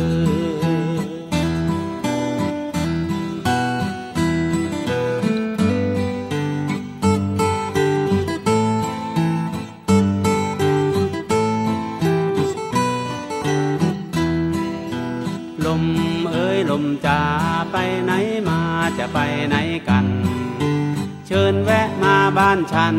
[22.51, 22.95] านฉัน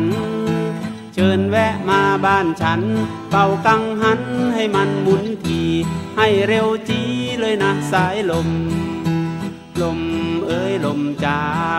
[1.13, 2.81] เชิญแวะมาบ้านฉัน
[3.29, 4.21] เป่ากังหัน
[4.55, 5.61] ให้มันหมุนที
[6.17, 7.01] ให้เร็วจี
[7.39, 8.49] เลยนะสายลม
[9.81, 9.99] ลม
[10.47, 11.37] เอ้ยลมจะ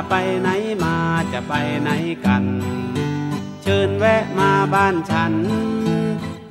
[0.08, 0.48] ไปไหน
[0.82, 0.96] มา
[1.32, 1.90] จะไปไหน
[2.24, 2.44] กัน
[3.62, 5.32] เชิญแวะมาบ้านฉัน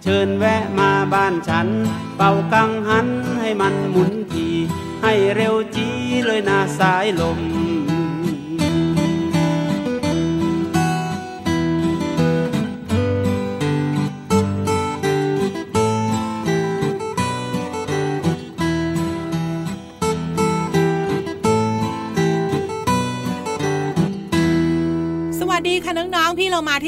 [0.04, 1.68] เชิญแวะมาบ้านฉัน
[2.18, 3.08] เป่ากังหัน
[3.40, 4.48] ให้มันหมุนที
[5.04, 5.88] ให้เร็วจี
[6.26, 7.40] เลยนะสายลม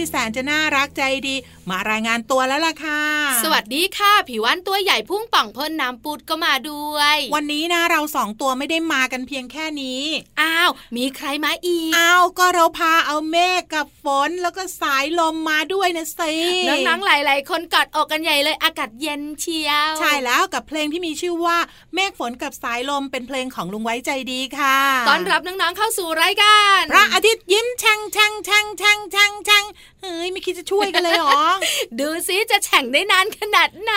[0.09, 1.35] แสนจะน่ารักใจดี
[1.69, 3.02] มารายงานตัวแล้วล่ะค่ะ
[3.44, 10.02] สวัสดีค่ะ ผิววันตัวใหญ่พุ่งป่องพ่นน้ำปูดก็มาด้วย วันนี้นะเราสองตัวไม่ได้มากันเพียงแค่นี้
[10.41, 16.34] อ้าว มีใครมาอีก อ้าว ก็เราพาเอาเมฆกับฝนแล้วก็สายลมมาด้วยนะสิ
[16.69, 21.58] น้องๆหลาย ๆ คนกอดอกกันใหญ่เลยอากาศเย็นเชียว ใช่แล้วกับเพลงที่มีชื่อว่า
[21.94, 24.78] เมฆฝนกับสายลมเป็นเพลงของลุงไว้ใจดีค่ะ
[25.09, 29.63] ต้อนรับน้องๆเข้าสู่รายการพระอาทิตย์ยิ้มแฉ่งแฉ่งแฉ่งแฉ่งแฉ่งแฉ่ง
[30.05, 31.45] เฮ้ยไม่คิดจะช่วยกันเลยเหรอ
[31.99, 33.95] ดูซิจะแฉ่งได้นานขนาดไหน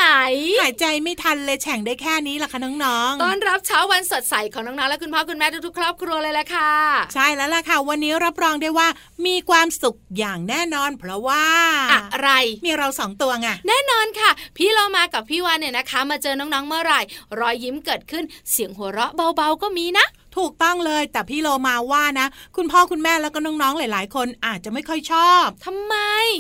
[0.61, 6.73] หายใจไม่ทันเลยแฉ่งได้แค่นี้ล่ะค่ะน้องๆ ต้อนรับเช้าวันสดใสของน้องๆและคุณพ่อคุณแม่ทุกๆครอบครัวเลยละค่ะ
[7.15, 8.89] ใช่แล้วล่ะค่ะ วันนี้รับรองได้ว่า
[9.27, 11.45] มีความสุขอย่างแน่นอน เพราะว่า
[12.15, 12.31] อะไร
[12.65, 17.01] มีเราสองตัวไง แน่นอนค่ะ พี่เรามากับพี่วานเนี่ยนะคะ มาเจอน้องๆเมื่อไหร่
[17.41, 20.07] รอยยิ้มเกิดขึ้น เสียงหัวเราะเบาๆก็มีนะ
[20.39, 22.27] ถูกต้องเลยแต่พี่โลมาว่านะ
[22.57, 25.95] คุณพ่อคุณแม่แล้วก็น้องๆหลาย ๆ คนอาจจะไม่ค่อยชอบทำไม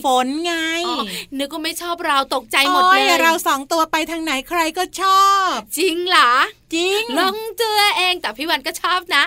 [0.06, 0.54] ฝนไง
[0.88, 1.04] อ๋อ
[1.38, 6.32] นึกว่าไม่ชอบเราตกใจหมดเลยโอ้เราสองตัวไปทางไหนใครก็ชอบ จริงเหรอ
[6.74, 9.24] จริงลงเจือเองแต่พี่วันก็ชอบนะ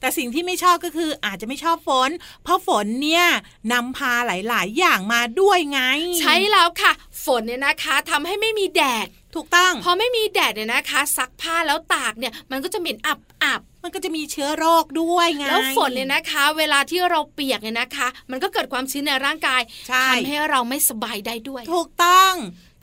[0.00, 2.10] แต่สิ่งที่ไม่ชอบก็คืออาจจะไม่ชอบฝน
[2.44, 3.24] เพราะฝนเนี่ย
[3.72, 5.80] นำพาหลาย ๆ อย่างมาด้วยไง
[6.20, 6.92] ใช่แล้วค่ะ
[7.24, 22.32] ฝนเนี่ยนะคะทำให้ไม่มีแดด ถูกต้องพอไม่มีแดดเนี่ยนะคะ ซักผ้าแล้วตากเนี่ยมันก็จะเหม็นอับอับมันก็จะมีเชื้อโรคด้วยไงแล้วฝนเนี่ยนะคะ เวลาที่เราเปียกเนี่ยนะคะ มันก็เกิดความชื้นในร่างกายใช่ทำให้เราไม่สบายได้ด้วย ถูกต้อง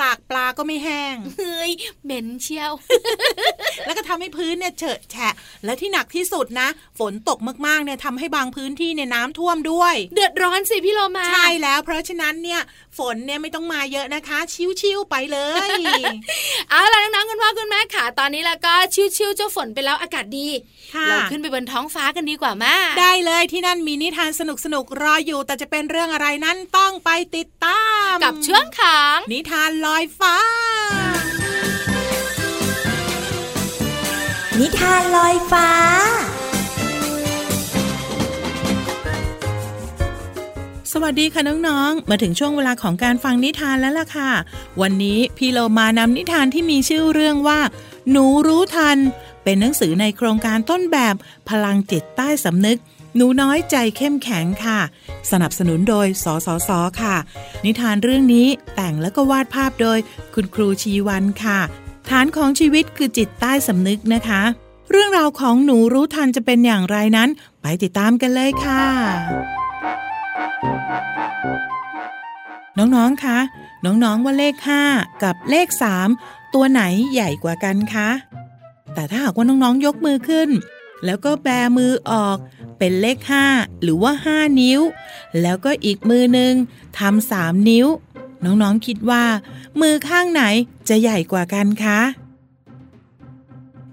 [0.01, 1.71] ตากปลาก็ไม่แห้งเฮ้ย
[2.03, 2.71] เหม็นเชียว
[3.85, 5.33] แล้วก็ทำให้พื้นเนี่ยเฉอะแฉะ
[5.65, 6.67] และที่หนักที่สุดนะ
[6.99, 12.61] ฝนตกมากๆเนี่ยทำให้บางพื้นที่เนี่ยน้ำท่วมด้วย เดือดร้อนสิพี่โลมา ใช่แล้ว เพราะฉะนั้นเนี่ย
[12.97, 14.37] ฝนเนี่ยไม่ต้องมาเยอะนะคะ
[14.81, 15.69] ชิวๆไปเลย
[16.69, 18.73] เอาล่ะน้องๆคุณพ่อคุณแม่ค่ะ ตอนนี้แล้วก็
[19.17, 20.47] ชิวๆเจ้าฝนไปแล้วอากาศดี
[20.93, 24.41] ค่ะเราขึ้นไปบนท้องฟ้ากันดีกว่ามาได้เลยที่นั่นมีนิทานส
[24.73, 27.83] นุกๆรออยู่ แต่จะเป็นเรื่องอะไรนั้นต้องไปติดตา
[28.13, 30.35] ม กับช่วงของนิทานลอยฟ้า
[34.59, 35.69] นิทานลอยฟ้า
[40.91, 44.31] สวัสดีค่ะน้องๆ มาถึงช่วงเวลาของการฟังนิทานแล้วล่ะค่ะ
[44.81, 47.59] วันนี้พี่เรามานำนิทานที่มีชื่อเรื่องว่า
[48.11, 48.97] หนูรู้ทัน
[49.43, 51.15] เป็นหนังสือในโครงการต้นแบบ
[51.49, 52.79] พลังจิตใต้สำนึก
[53.15, 54.79] หนูน้อยใจเข้มแข็งค่ะ
[55.31, 56.69] สนับสนุนโดย สสส
[57.01, 57.15] ค่ะ
[57.65, 59.99] นิทานเรื่องนี้แต่งและก็วาดภาพโดย
[60.33, 61.59] คุณครูชีวันค่ะ
[62.09, 64.41] ฐานของชีวิตคือจิตใต้สำนึกนะคะ
[64.91, 67.29] เรื่องราวของหนูรู้ทันจะเป็นอย่างไรนั้น
[67.61, 68.83] ไปติดตามกันเลยค่ะ
[72.77, 73.37] น้องๆ คะ
[73.85, 74.55] น้องๆ ว่าเลข
[74.89, 75.67] 5 กับเลข
[76.11, 76.81] 3 ตัวไหน
[77.13, 78.09] ใหญ่กว่ากันคะ
[78.93, 80.49] แต่ถ้าหากว่าน้องๆ ยกมือขึ้น
[81.05, 81.47] แล้วก็แบ
[81.77, 82.37] มือออก
[82.77, 83.45] เป็นเลขห้า
[83.81, 84.81] หรือว่าห้านิ้ว
[85.41, 86.53] แล้วก็อีกมือหนึ่ง
[86.99, 87.87] ทำสามนิ้ว
[88.43, 89.23] น้องๆคิดว่า
[89.81, 90.43] มือข้างไหน
[90.89, 91.99] จะใหญ่กว่ากันคะ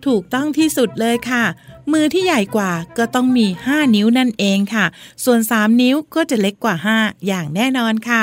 [0.07, 1.45] ถูกต้องที่สุดเลยค่ะ
[1.93, 4.85] มือที่ใหญ่กว่าก็ต้องมี 5 นิ้วนั่นเองค่ะ
[5.25, 8.23] ส่วน 3 นิ้วก็จะเล็กกว่า 5 อย่างแน่นอนค่ะ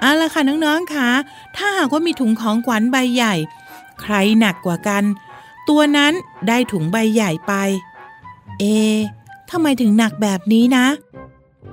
[0.00, 1.08] เอาละค่ะน้องๆค่ะ
[1.56, 3.34] ถ้าหากว่ามีถุงของขวัญใบใหญ่
[4.00, 5.04] ใครหนักกว่ากัน
[5.68, 6.12] ตัวนั้น
[6.48, 7.52] ได้ถุงใบใหญ่ไป
[8.58, 8.64] เอ
[9.50, 10.86] ทำไมถึงหนักแบบนี้นะ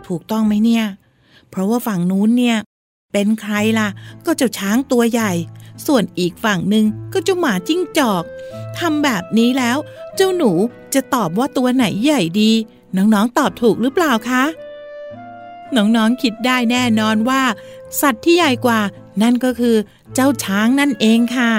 [0.07, 0.85] ถูกต้องไหมเนี่ย
[1.49, 2.57] เพราะว่าฝั่งนู้นเนี่ย
[3.13, 3.87] เป็นใครล่ะ
[4.25, 5.31] ก็เจ้าช้างตัวใหญ่
[5.87, 8.23] ส่วนอีกฝั่งหนึ่งก็เจ้าหมาจิ้งจอก
[8.77, 9.77] ทำแบบนี้แล้ว
[10.15, 10.51] เจ้าหนู
[10.93, 12.51] จะตอบว่าตัวไหนใหญ่ดี
[12.95, 14.43] น้องๆตอบถูกหรือเปล่าคะ
[15.75, 17.43] น้องๆคิดได้แน่นอนว่า
[18.01, 18.79] สัตว์ที่ใหญ่กว่า
[19.21, 19.75] นั่นก็คือ
[20.13, 21.51] เจ้าช้างนั่นเองค่ะ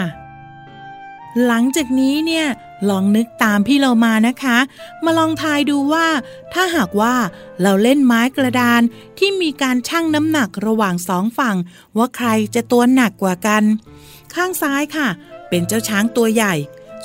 [1.47, 2.47] หลังจากนี้เนี่ย
[2.89, 4.59] ลองนึกตามพี่เรามานะคะ
[5.05, 6.07] มาลองทายดูว่า
[6.53, 7.15] ถ้าหากว่า
[7.63, 8.81] เราเล่นไม้กระดาน
[9.19, 11.57] ที่มีการชั่งน้ำหนักระหว่างสองฝั่ง
[11.97, 13.63] ว่าใครจะตัวหนักกว่ากัน
[14.35, 15.09] ข้างซ้ายค่ะ
[15.49, 16.55] เป็นเจ้าช้างตัวใหญ่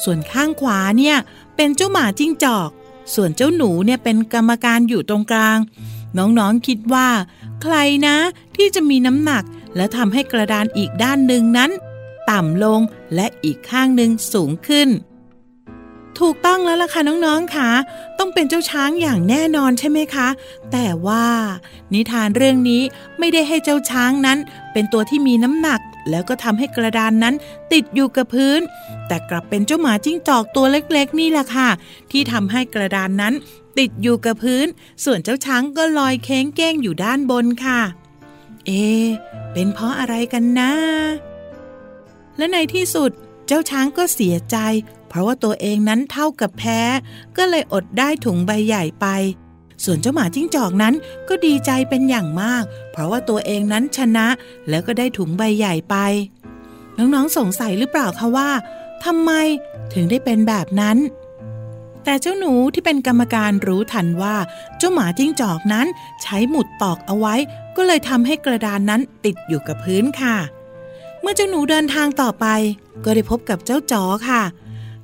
[0.03, 1.17] ส่วนข้างขวาเนี่ย
[1.55, 2.69] เป็นเจ้าหมาจิ้งจอก
[3.13, 5.57] ส่วนเจ้าหนูเนี่ยเป็นกรรมการอยู่ตรงกลาง
[6.17, 7.09] น้องๆคิดว่า
[7.61, 7.75] ใคร
[8.07, 8.17] นะ
[8.55, 9.43] ที่จะมีน้ำหนัก
[9.75, 11.71] และทำให้กระดานอีกด้านหนึ่งนั้น
[12.31, 12.81] ต่ำลง
[13.15, 14.89] และอีกข้างหนึ่งสูงขึ้น
[16.19, 17.69] ถูกต้องแล้วล่ะค่ะน้องๆค่ะ
[18.19, 20.27] ต้องเป็นเจ้าช้างอย่างแน่นอนใช่ไหมคะ
[20.71, 21.25] แต่ว่า
[21.93, 22.81] นิทานเรื่องนี้
[23.19, 24.37] ไม่ได้ให้เจ้าช้างนั้น
[24.73, 25.79] เป็นตัวที่มีน้ำหนัก
[26.09, 27.35] แล้วก็ทำให้กระดานนั้น
[27.73, 28.59] ติดอยู่กับพื้น
[29.07, 31.69] แต่กลับเป็นเจ้าหมาจิ้งจอกตัวเล็กๆ นี่แหละค่ะ
[32.11, 33.33] ที่ทำให้กระดานนั้น
[33.79, 34.67] ติดอยู่กับพื้น
[35.03, 37.81] ส่วนเจ้าช้างก็ลอยเค้งเก้งอยู่ด้านบนค่ะ
[38.65, 38.71] เอ
[39.53, 40.71] เป็นเพราะอะไรกันนะ
[42.37, 43.11] และในที่สุด
[43.47, 44.57] เจ้าช้างก็เสียใจ
[45.11, 46.81] เพราะว่าตัวเองนั้นเท่ากับแพ้
[47.37, 49.07] ก็เลยอดได้ถุงใบใหญ่ไป
[49.83, 50.93] ส่วนเจ้าหมาจิ้งจอกนั้น
[51.29, 54.27] ก็ดีใจเป็นอย่างมาก เพราะว่าตัวเองนั้นชนะ
[54.69, 55.95] แล้วก็ได้ถุงใบใหญ่ไป
[56.97, 58.49] น้องๆสงสัยหรือเปล่าคะว่า
[59.05, 59.31] ทำไม
[59.93, 60.97] ถึงได้เป็นแบบนั้น
[62.03, 64.35] แต่เจ้าหนูที่เป็นกรรมการรู้ทันว่า
[64.77, 65.87] เจ้าหมาจิ้งจอกนั้น
[66.21, 67.35] ใช้หมุดตอกเอาไว้
[67.75, 70.37] ก็เลยทำให้กระดานนั้นติดอยู่กับพื้นค่ะ
[71.21, 72.45] เมื่อเจ้าหนูเดินทางต่อไป
[73.03, 74.60] ก็ได้พบกับเจ้าจ๋อค่ะเ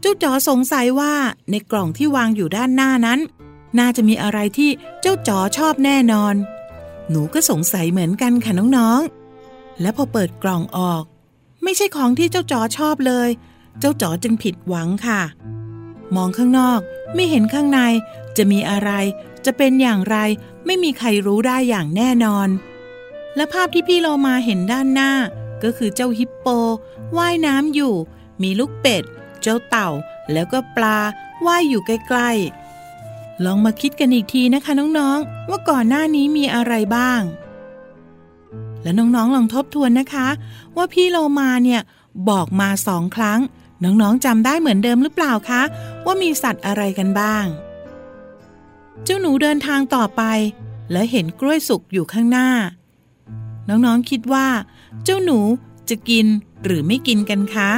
[0.07, 1.13] จ้าจ๋อสงสัยว่า
[1.51, 3.19] ในกล่องที่วางอยู่ด้านหน้านั้น
[3.79, 4.69] น่าจะมีอะไรที่
[5.01, 6.35] เจ้าจ๋อชอบแน่นอน
[7.09, 11.03] หนูก็สงสัยเหมือนกันค่ะน้องๆ และพอเปิดกล่องออก
[11.63, 13.29] ไม่ใช่ของที่เจ้าจ๋อชอบเลย
[13.79, 15.21] เจ้าจ๋อจึงผิดหวังค่ะ
[16.15, 16.79] มองข้างนอก
[17.15, 17.79] ไม่เห็นข้างใน
[18.37, 18.91] จะมีอะไร
[19.45, 20.17] จะเป็นอย่างไร
[20.65, 22.47] ไม่มีใครรู้ได้อย่างแน่นอน
[23.35, 25.11] และภาพที่พี่โลมาเห็นด้านหน้า
[25.63, 26.47] ก็คือเจ้าฮิปโป
[27.17, 27.93] ว่ายน้ำอยู่
[28.41, 29.03] มีลูกเป็ด
[29.47, 29.89] จ้าเต่า
[30.31, 30.99] แล้วก็ปลา
[31.45, 37.21] ว่ายอยู่ใกล้ๆ ลองมาคิดกันอีกทีนะคะน้องๆ ว่าก่อนหน้านี้มีอะไรบ้าง
[38.83, 40.27] และน้องๆลองทบทวนนะคะ
[40.75, 41.81] ว่าพี่โลมาเนี่ย
[42.29, 43.39] บอกมาสองครั้ง
[43.83, 45.61] น้องๆจำได้เหมือนเดิมหรือเปล่าคะ
[46.05, 47.45] ว่ามีสัตว์อะไรกันบ้าง
[49.03, 50.21] เจ้าหนูเดินทางต่อไป
[50.91, 52.49] และเห็นกล้วยสุกอยู่ข้างหน้า
[53.69, 54.47] น้องๆคิดว่า
[55.03, 55.39] เจ้าหนู
[55.89, 56.25] จะกิน
[56.65, 57.71] หรือไม่กินกันคะ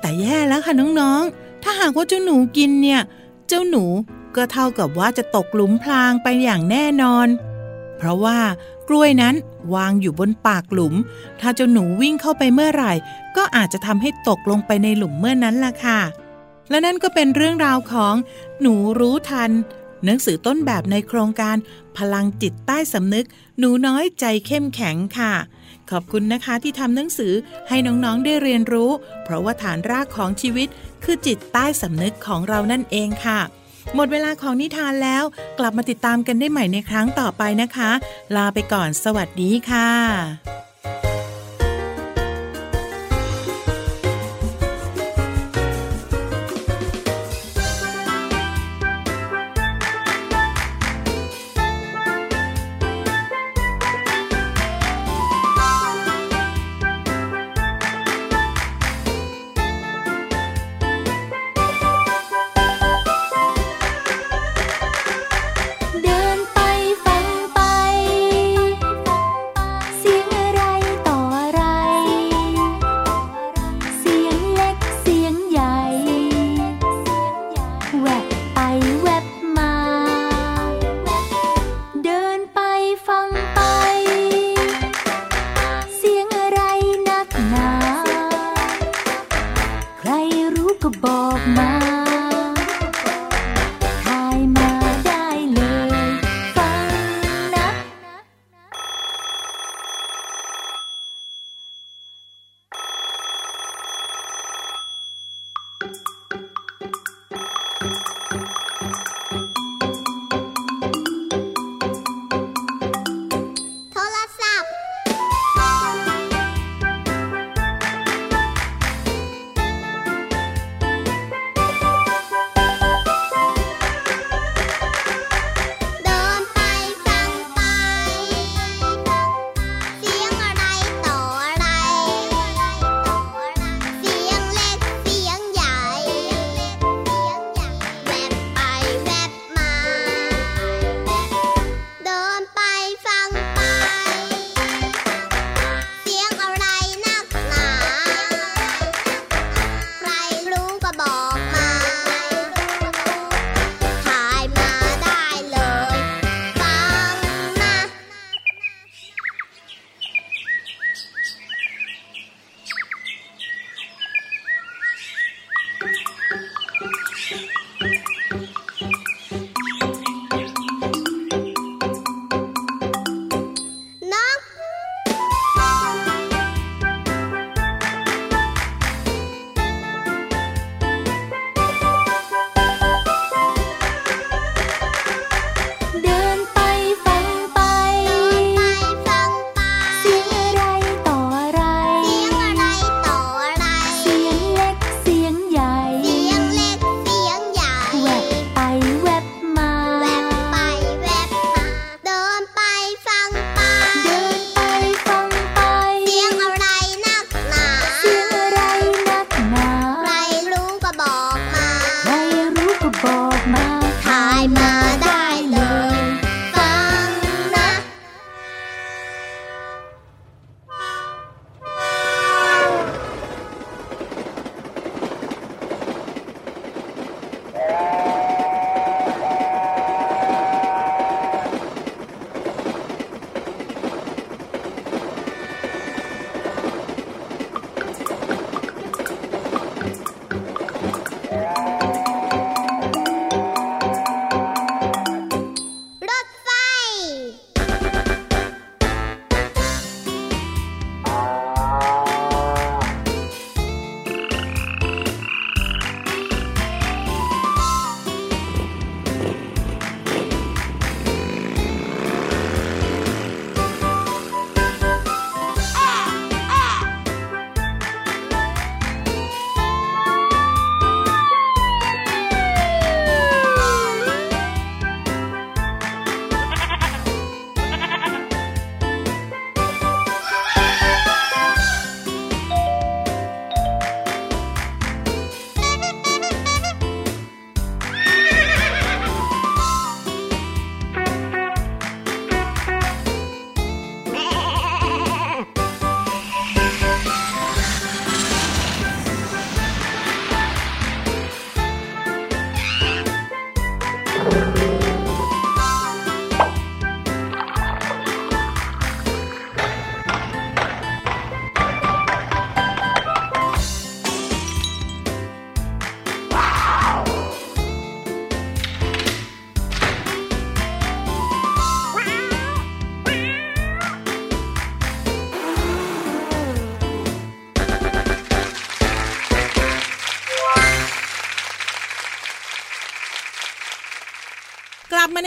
[0.00, 3.00] แต่แย่แล้วค่ะน้องๆ ถ้าหากว่าเจ้าหนูกินเนี่ย
[3.48, 3.84] เจ้าหนู
[4.36, 7.28] ก็เท่ากับว่าจะตกหลุมพรางไปอย่างแน่นอน
[7.96, 8.38] เพราะว่า
[8.88, 9.34] กล้วยนั้น
[9.74, 10.94] วางอยู่บนปากหลุม
[11.40, 12.92] ถ้าเจ้าหนูวิ่งเข้าไปเมื่อไหร่
[13.36, 16.00] ก็อาจจะทำให้ตกลงไปในหลุมเมื่อนั้นล่ะค่ะ
[16.70, 18.14] และนั่นก็เป็นเรื่องราวของ
[18.60, 19.50] หนูรู้ทัน
[20.04, 21.56] หนังสือต้นแบบในโครงการ
[21.98, 23.26] พลังจิตใต้สำนึก
[23.58, 25.34] หนูน้อยใจเข้มแข็งค่ะ
[25.90, 27.32] ขอบคุณนะคะที่ทำหนังสือ
[27.68, 28.90] ให้น้องๆได้เรียนรู้
[29.24, 30.68] เพราะว่าฐานรากของชีวิต
[31.04, 33.40] คือจิตใต้สำนึกของเรานั่นเองค่ะ
[33.94, 35.24] หมดเวลาของนิทานแล้ว
[35.58, 37.90] กลับมาติดตามกันได้ใหม่ในครั้งต่อไปนะคะ
[38.36, 40.67] ลาไปก่อนสวัสดีค่ะ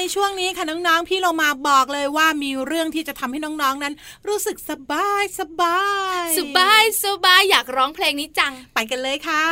[0.04, 3.94] ในช่วงนี้ค่ะน้องๆ พี่เรามาบอกเลยว่ามีเรื่องที่จะทำให้น้องๆนั้น
[4.28, 5.82] รู้สึกสบายสบา
[6.24, 9.46] ยสบายสบายอยากร้องเพลงนี้จัง ไปกันเลยค่ะ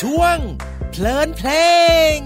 [0.00, 0.36] ช่วง
[0.90, 1.50] เพลินเพล
[2.16, 2.18] ง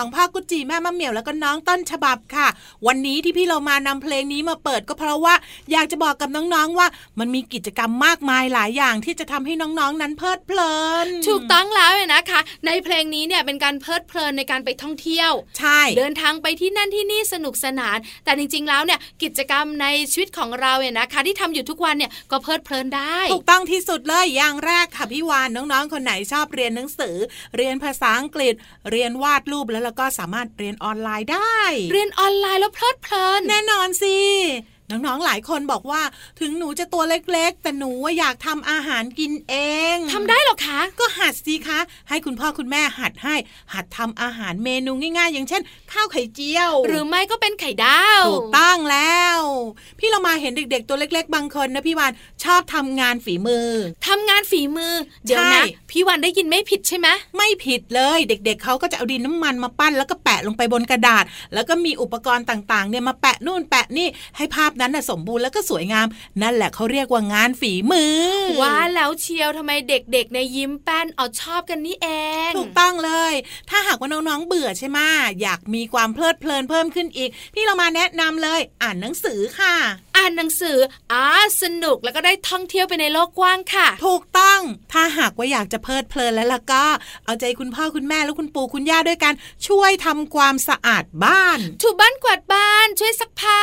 [0.00, 2.48] ของพ่อกุจิแม่มะเหมียวแล้วก็น้องต้นฉบับค่ะ
[2.86, 5.34] วันนี้ที่พี่เรามานำเพลงนี้มาเปิดก็เพราะว่า
[5.72, 6.86] อยากจะบอกกับน้องๆว่า
[7.18, 10.74] มันมีกิจกรรมมากมายหลายอย่างที่จะทำให้น้องๆนั้นเพลิดเพลิ
[11.06, 27.16] น ถูกต้องแล้วเนี่ยนะคะ ในเพลงนี้เนี่ยเป็นการเพลิดเพลินในการไปท่องเที่ยว ใช่ เดินทางไปที่นั่นที่นี่สนุกสนาน แต่จริงๆแล้วเนี่ยกิจกรรมในชีวิตของเราเนี่ยนะคะที่ทำอยู่ทุกวันเนี่ยก็เพลิดเพลินได้ ถูกต้องที่สุดเลยอย่างแรกค่ะพี่วานน้องๆ คนไหนชอบเรียนหนังสือ
[27.56, 28.54] เรียนภาษาอังกฤษ
[28.90, 31.58] เรียนวาดรูปแล้วเราก็สามารถเรียนออนไลน์ได้
[31.92, 34.16] เรียนออนไลน์แล้วเพลิดเพลิน แน่นอนสิ
[34.90, 36.02] น้องๆ หลายคนบอกว่า
[36.40, 39.54] ถึงหนูจะตัวเล็กๆ แต่หนูว่าอยากทำอาหารกินเอ
[39.94, 43.34] งทำได้เหรอคะ ก็หัดสิคะ ให้คุณพ่อคุณแม่หัดให้
[43.74, 49.38] หัดทำอาหารเมนูง่ายๆ อย่างเช่นข้าวไข่เจียว หรือไม่ก็เป็นไข่ดาวถูกต้องแล้ว
[49.98, 52.12] พี่เรามาเห็นเด็ก ๆ ตัวเล็ก ๆ บางคนนะพี่วาน
[52.44, 53.68] ชอบทำงานฝีมือ
[54.06, 61.24] ทำงานฝีมือเดี๋ยวใช่นะพี่วันได้ยินไม่ผิดใช่ไหมไม่ผิดเลย เด็ก ๆเขาก็จะเอาดินน้ำมันมาปั้นแล้วก็แปะลงไปบนกระดาษ
[61.54, 66.06] แล้วก็มีอุปกรณ์ต่างๆเนี่ยมาแปะนู่นแปะนี่ให้ภาพนั้นน่ะสมบูรณ์แล้วก็สวยงาม
[66.42, 68.20] นั่นแหละเขาเรียกว่างานฝีมือ
[68.62, 72.08] ว่าแล้วเชียวทำไมเด็ก ๆ ในยิ้มแป้นเอาชอบกันนี่เอ
[72.48, 73.34] ง ถูกต้องเลย
[73.70, 74.98] ถ้าหากว่าน้องๆเบื่อใช่ไหม
[75.42, 79.74] อยากมีความเพลิดเพลินเพิ่มขึ้นอีก พี่เรามาแนะนำเลยอ่านหนังสือค่ะ
[80.16, 80.78] อ่านหนังสือ
[81.12, 81.24] อ่า
[81.62, 84.60] สนุกแล้วก็ได้ท่องเที่ยวไปในโลกกว้างค่ะ ถูกต้อง
[84.92, 86.84] ถ้าหากว่าอยากจะเพลิดเพลินแล้วล่ะก็
[87.24, 89.34] เอาใจคุณพ่อคุณแม่แล้วคุณปู่คุณย่าด้วยกัน
[89.68, 93.60] ช่วยทำความสะอาดบ้านถูบ้านกวาดบ้าน ช่วยซักผ้า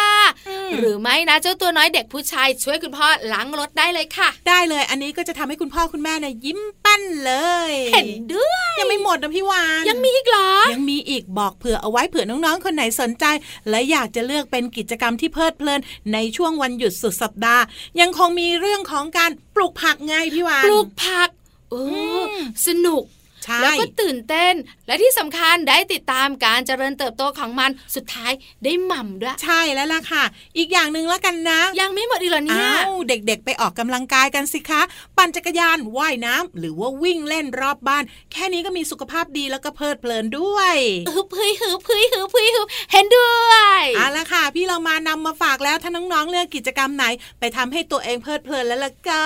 [0.50, 7.34] อืมหรือไม่นะเจ้าตัวน้อยเด็กผู้ชายช่วยคุณพ่อล้างรถได้เลยค่ะ ได้เลยอันนี้ก็จะทำให้คุณพ่อคุณแม่เนี่ยยิ้มปั้นเล
[7.70, 13.26] ย เห็นด้วย ยังไม่หมดนะพี่วานยังมีอีกเหรอ ยังมีอีกบอกเผื่อเอาไว้เผื่อน้องๆ คนไหนสนใจ
[13.70, 15.82] และอยากจะเลือกเป็นกิจกรรมที่เพลิดเพลิน
[16.14, 17.64] ในช่วงวันหยุดสุดสัปดาห์
[18.00, 21.30] ยังคงมีเรื่องของการปลูกผักไงพี่วานปลูกผัก
[21.72, 21.86] โอ้
[22.28, 22.32] ม
[22.68, 23.04] สนุก
[23.44, 24.54] ใช่แล้วก็ตื่นเต้น
[24.88, 28.32] และที่สำคัญได้ติดตามการเจริญเติบโตของมันสุดท้าย
[28.64, 30.24] ได้หม่ำด้วย ใช่แล้วล่ะค่ะ
[30.58, 34.82] อีกอย่างหนึ่งแล้วกันนะ ยังไม่หมดอีกเหรอเนี่ยอ้าวเด็กๆ ไปออกกำลังกายกันสิคะ
[35.18, 40.76] ปั่นจักรยานว่ายน้ำหรือว่าวิ่งเล่นรอบบ้าน แค่นี้ก็มีสุขภาพดีแล้วก็เพลิดเพลินด้วย
[41.10, 47.06] ฮึบเฮ้ยฮึบเฮ้ยฮึบเฮ้ยฮึบเห็นด้วยเอาละค่ะ พี่เรามานำมาฝากแล้วถ้าน้องๆเลือกกิจกรรมไหน
[47.40, 49.24] ไปทำให้ตัวเองเพลิดเพลินแล้วล่ะก็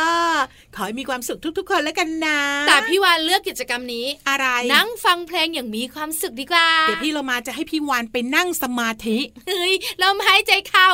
[0.76, 10.90] ขอให้มีความสุขทุกๆ คนแล้วกันนะแต่พี่วานเลือกกิจกรรมนี้อะไรนั่งฟังเพลงอย่างมีความสุขดีกว่า เดี๋ยวพี่เรามาจะให้พี่วานไปนั่งสมาธิเฮ้ยลมหายใจเข้า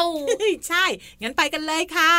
[0.67, 0.85] ใช่
[1.21, 2.13] งั้นไปกันเลยค่ะ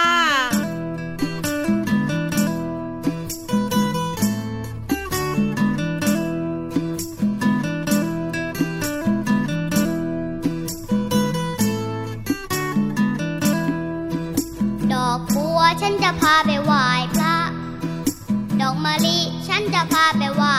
[14.92, 17.37] ดอกบัวฉันจะพาไปไหว้พระ
[18.61, 20.59] ดอกมะลิ ฉันจะพาไปไหว้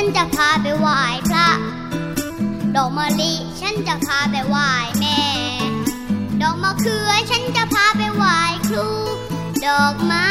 [0.00, 1.48] ฉันจะพาไปไหว้พระ
[2.76, 5.20] ดอกมะลิฉันจะพาไปไหว้แม่
[6.42, 8.36] ดอกมะเขือฉันจะพาไปไหว้
[8.68, 8.86] ครู
[9.66, 10.27] ดอกไม้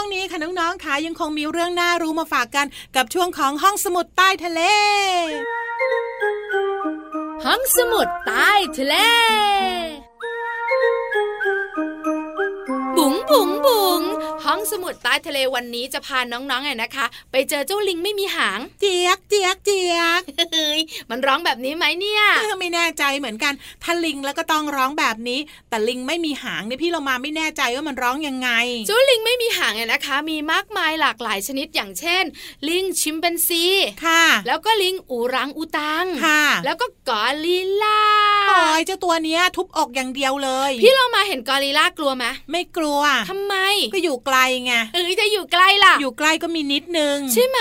[0.00, 4.60] ช่วงนี้ค่ะน้องๆค่ะยังคงมีเรื่องน่ารู้มาฝากกันกับช่วงของห้องสมุดใต้ทะเล
[7.44, 8.94] ห้องสมุดใต้ทะเล
[13.30, 20.20] บุ๋งบุ๋งบุ๋งห้องสมุดใต้ทะเลวันนี้จะพาน้องๆไงนะคะ ไปเจอเจ้าลิงไม่มีหาง เจียกเจียกเจียก
[20.52, 28.50] เฮ้ยมันร้องแบบนี้ไหมเนี่ยเออไม่แน่ใจเหมือนกัน ถ้าลิงแล้วก็ต้องร้องแบบนี้ แต่ลิงไม่มีหางเนี่ยพี่เรามาไม่แน่ใจว่ามันร้องยังไง
[28.86, 32.24] เจ้าลิงไม่มีหางเนี่ยนะคะ มีมากมายหลากหลายชนิดอย่างเช่น
[32.68, 33.64] ลิงชิมเปนซี
[34.04, 38.00] ค่ะ แล้วก็ลิงอูรังอูตังค่ะ แล้วก็กอริลลา
[38.48, 43.00] โอ้ยเจ้าตัวเนี้ยทุบอกอย่างเดียวเลย พี่เรามาเห็นกอริลลากลัวไหมไม่กลัว
[43.30, 43.54] ทำไม
[43.94, 47.58] ก็อยู่ไกลไงเอ้ยจะอยู่ใกล้ล่ะ อยู่ใกล้ก็มีนิดนึง ใช่ไหม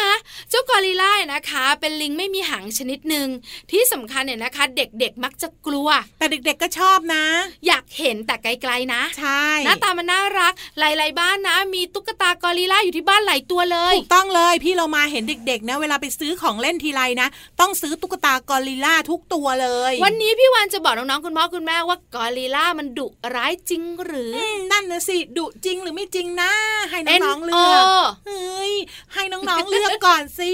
[0.50, 3.28] เจ้ากอริลลาเนี่ยนะคะ เป็นลิงไม่มีหางชนิดหนึ่ง
[3.72, 7.24] ที่สำคัญเนี่ยนะคะ เด็กๆมักจะกลัว แต่เด็กๆก็ชอบนะ
[7.68, 17.28] อยากเห็นแต่ไกลๆนะใช่หน้าตามันน่ารักหลายๆบ้านนะ มีตุ๊กตากอริลลาอยู่ที่บ้านหลายตัวเลยถูกต้องเลยพี่เรามาเห็นเด็กๆนะ เวลาไปซื้อของเล่นทีไรนะ
[17.60, 26.52] ต้องซื้อตุ๊กตากอริลลาทุกตัวเลย วันนี้พี่วานจะบอกน้องๆคุณพ่อคุณแม่ว่ากอริลลามันดุร้ายจริงหรืออืมนั่นนะสิดุจริงหรือไม่จริงนะ
[26.90, 28.74] ให้น้องๆ N เลื O อกเฮ้ย
[29.14, 30.54] ให้น้องๆเลือกก่อนสิ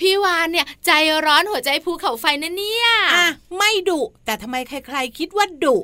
[0.00, 0.90] พี่วานเนี่ยใจ
[1.26, 3.26] ร้อนหัวใจภูเขาไฟนะเนี่ยอะ
[3.58, 5.76] ไม่ดุแต่ทำไมใครๆคิดว่าดุ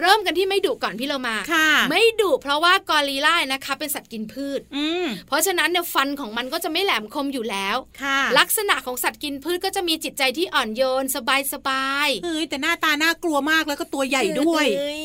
[0.00, 15.04] เริ่มกันที่ไม่ดุก่อนพี่เรามาค่ะ ไม่ดุเพราะว่ากอริลล่านะคะเป็นสัตว์กินพืชอืมเพราะฉะนั้นเนี่ยฟันของมันก็จะไม่แหลมคมอยู่แล้วค่ะ ลักษณะของสัตว์กินพืชก็จะมีจิตใจที่อ่อนโยนสบายสบายเฮ้ยแต่หน้าตาน่ากลัวมากแล้วก็ตัวใหญ่ด้วยเอ้ย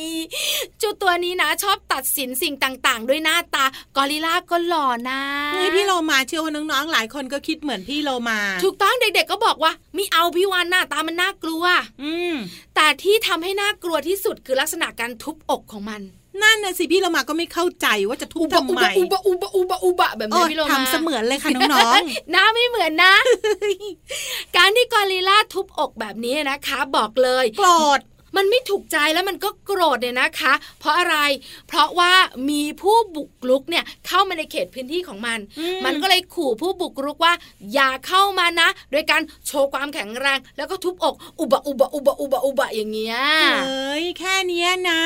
[0.80, 3.66] เจุตัวนี้นะชอบตัดสินสิ่งต่างๆ ด้วยหน้าตา
[3.98, 5.22] กอริลล่าก็หล่อนะ
[5.54, 11.64] เฮ้ยพี่โลมาเชื่อว่าน้องๆหลายคนก็คิดเหมือนพี่โลมา ถูกต้องเด็กๆก็บอกว่าไม่เอาพี่วานหน้าตามันน่ากลัว
[12.04, 12.36] อืม
[12.76, 16.02] แต่ที่ทำให้น่ากลัวที่สุดคือลักษณะการทุบอกของมัน
[16.44, 21.70] นั่นนะสิพี่โลมาก็ไม่เข้าใจว่าจะทุบอุบะทำอุไมบะอุบะอุบะอุบะอุบะแบบโอ้นี้ยพี่โลมาทำเสมือนเลยค่ะน้อง
[22.32, 23.16] หน้าไม่เหมือนนะ
[24.58, 28.00] การที่กอริลล่าทุบอกแบบนี้นะคะ บอกเลยๆโกรธ
[28.36, 31.18] มันไม่ถูกใจแล้วมันก็โกรธเนี่ยนะคะ เพราะอะไร
[31.68, 32.14] เพราะว่า
[32.50, 37.34] มีผู้บุกรุกเนี่ยเข้ามาในเขตพื้นที่ของมันอืมมันก็เลยขู่ผู้บุกรุกว่า
[37.74, 43.18] อย่าเข้ามานะ โดยการโชว์ความแข็งแรง แล้วก็ทุบอก อุบะอุบะอุบะอุบะอุบะอย่างเงี้ย
[43.66, 45.02] เฮ้ยแค่เนี้ยนะ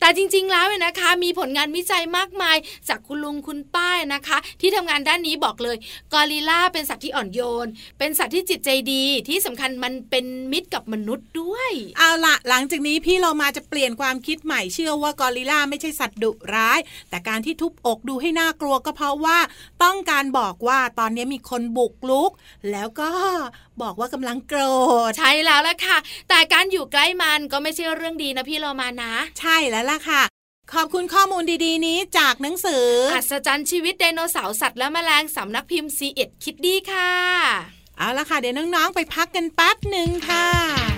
[0.00, 2.56] แต่จริง ๆ แล้วเนี่ยนะคะ มีผลงานวิจัยมากมาย
[2.88, 5.76] จากคุณลุงคุณป้านะคะ ที่ทำงานด้านนี้บอกเลย
[6.12, 16.78] กอริลลาเป็นสัตว์ที่อ่อนโยน เป็นสัตว์ที่จิตใจดีที่สำคัญมันเป็นมิตรกับมนุษย์ด้วยเอาละหลังจากนี้พี่เรามาจะเปลี่ยนความคิดใหม่เชื่อว่ากอริลลาไม่ใช่สัตว์ดุร้าย
[17.10, 19.38] แต่การที่ทุบอกดูให้น่ากลัวก็เพราะว่า
[19.84, 22.30] ต้องการบอกว่าตอนนี้มีคนบุกลุก
[22.70, 23.10] แล้วก็
[23.82, 24.60] บอกว่ากำลังโกร
[25.08, 25.96] ธใช่แล้วล่ะค่ะ
[26.28, 30.22] แต่การอยู่ใกล้มันก็ไม่ใช่เรื่องดีนะพี่โลมานะ ใช่แล้วล่ะค่ะ
[30.72, 37.10] ขอบคุณข้อมูลดีๆ นี้จากหนังสือ อัศจรรย์ชีวิตไดโนเสาร์สัตว์และแมลงสำนักพิมพ์ซีเอ็ดคิดดีค่ะ
[37.98, 40.93] เอาละค่ะ เดี๋ยวน้องๆไปพักกันแป๊บหนึ่งค่ะ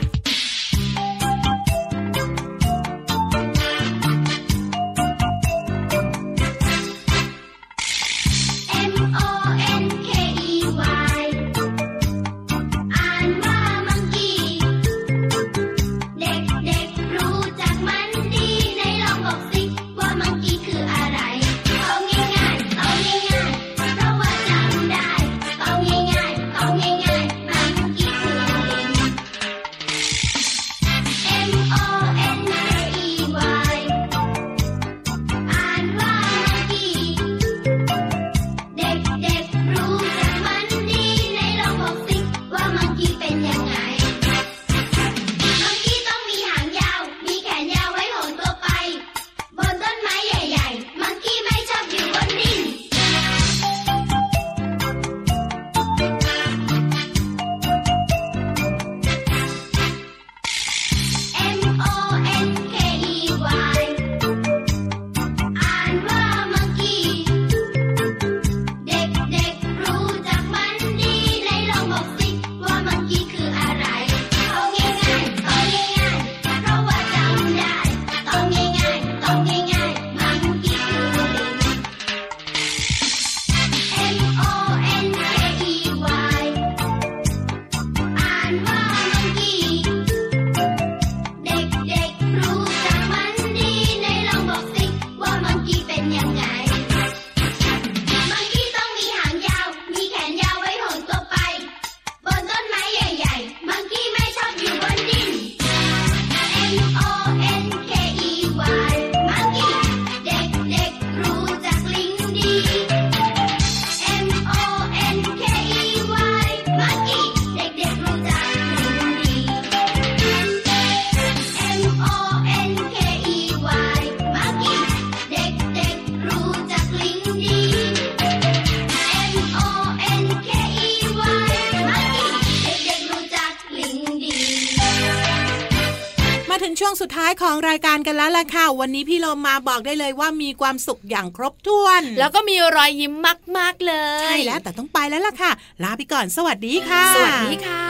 [137.26, 143.14] ายของรายการกันแล้วล่ะค่ะ วันนี้พี่โลมาบอกได้เลยว่ามีความสุขอย่างครบถ้วน แล้วก็มีรอยยิ้ม
[143.58, 145.50] มาก ๆ เลย ใช่แล้วแต่ต้องไปแล้วล่ะค่ะ
[145.82, 147.86] ลาไปก่อน สวัสดีค่ะ สวัสดีค่ะ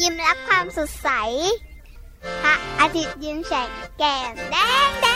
[0.00, 1.08] ยิ้มรับความสดใส
[2.42, 4.56] พระอาทิตย์ยิ้มแฉกแก้มแด
[4.88, 5.06] งแด